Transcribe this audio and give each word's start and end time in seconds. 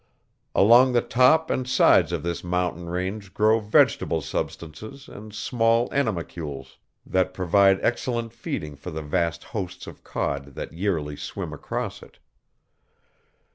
Along 0.55 0.93
the 0.93 1.03
top 1.03 1.51
and 1.51 1.67
sides 1.69 2.11
of 2.11 2.23
this 2.23 2.43
mountain 2.43 2.89
range 2.89 3.35
grow 3.35 3.59
vegetable 3.59 4.21
substances 4.21 5.07
and 5.07 5.31
small 5.31 5.93
animalcules 5.93 6.79
that 7.05 7.35
provide 7.35 7.77
excellent 7.83 8.33
feeding 8.33 8.75
for 8.75 8.89
the 8.89 9.03
vast 9.03 9.43
hosts 9.43 9.85
of 9.85 10.03
cod 10.03 10.55
that 10.55 10.73
yearly 10.73 11.17
swim 11.17 11.53
across 11.53 12.01
it. 12.01 12.17